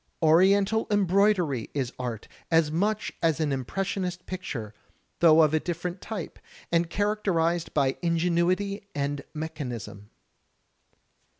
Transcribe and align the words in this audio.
Oriental 0.23 0.87
embroidery 0.89 1.69
is 1.75 1.93
art 1.99 2.27
as 2.49 2.71
much 2.71 3.13
as 3.21 3.39
an 3.39 3.51
impressionist 3.51 4.25
picture, 4.25 4.73
though 5.19 5.43
of 5.43 5.53
a 5.53 5.59
different 5.59 6.01
type, 6.01 6.39
and 6.71 6.89
characterized 6.89 7.71
by 7.75 7.97
ingenuity 8.01 8.87
and 8.95 9.23
mechanism. 9.35 10.09